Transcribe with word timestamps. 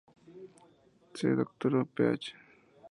Se 1.13 1.29
doctoró 1.35 1.85
Ph. 1.85 2.33